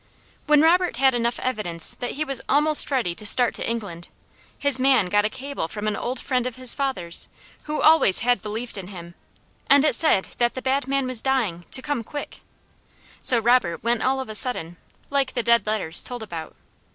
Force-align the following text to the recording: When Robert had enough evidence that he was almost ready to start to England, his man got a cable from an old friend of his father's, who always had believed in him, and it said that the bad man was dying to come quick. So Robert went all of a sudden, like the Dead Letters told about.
When 0.47 0.63
Robert 0.63 0.95
had 0.97 1.13
enough 1.13 1.37
evidence 1.41 1.93
that 1.99 2.13
he 2.13 2.25
was 2.25 2.41
almost 2.49 2.89
ready 2.89 3.13
to 3.13 3.23
start 3.23 3.53
to 3.53 3.69
England, 3.69 4.07
his 4.57 4.79
man 4.79 5.05
got 5.09 5.25
a 5.25 5.29
cable 5.29 5.67
from 5.67 5.87
an 5.87 5.95
old 5.95 6.19
friend 6.19 6.47
of 6.47 6.55
his 6.55 6.73
father's, 6.73 7.29
who 7.65 7.83
always 7.83 8.21
had 8.21 8.41
believed 8.41 8.79
in 8.79 8.87
him, 8.87 9.13
and 9.69 9.85
it 9.85 9.93
said 9.93 10.29
that 10.39 10.55
the 10.55 10.61
bad 10.63 10.87
man 10.87 11.05
was 11.05 11.21
dying 11.21 11.65
to 11.69 11.83
come 11.83 12.03
quick. 12.03 12.39
So 13.21 13.37
Robert 13.37 13.83
went 13.83 14.01
all 14.01 14.19
of 14.19 14.27
a 14.27 14.33
sudden, 14.33 14.77
like 15.11 15.35
the 15.35 15.43
Dead 15.43 15.67
Letters 15.67 16.01
told 16.01 16.23
about. 16.23 16.55